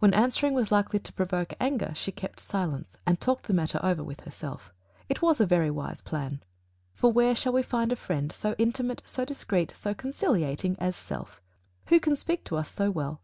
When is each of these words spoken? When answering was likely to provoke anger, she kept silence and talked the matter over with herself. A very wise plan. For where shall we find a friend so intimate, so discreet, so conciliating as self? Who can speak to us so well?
When 0.00 0.12
answering 0.12 0.54
was 0.54 0.72
likely 0.72 0.98
to 0.98 1.12
provoke 1.12 1.54
anger, 1.60 1.92
she 1.94 2.10
kept 2.10 2.40
silence 2.40 2.96
and 3.06 3.20
talked 3.20 3.46
the 3.46 3.54
matter 3.54 3.78
over 3.84 4.02
with 4.02 4.22
herself. 4.22 4.74
A 5.08 5.46
very 5.46 5.70
wise 5.70 6.00
plan. 6.00 6.42
For 6.92 7.12
where 7.12 7.36
shall 7.36 7.52
we 7.52 7.62
find 7.62 7.92
a 7.92 7.94
friend 7.94 8.32
so 8.32 8.56
intimate, 8.58 9.00
so 9.04 9.24
discreet, 9.24 9.72
so 9.76 9.94
conciliating 9.94 10.74
as 10.80 10.96
self? 10.96 11.40
Who 11.86 12.00
can 12.00 12.16
speak 12.16 12.42
to 12.46 12.56
us 12.56 12.68
so 12.68 12.90
well? 12.90 13.20